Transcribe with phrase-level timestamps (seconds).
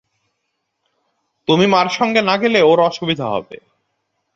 [1.47, 3.57] তুমি মার সঙ্গে না গেলে ওঁর অসুবিধা হবে।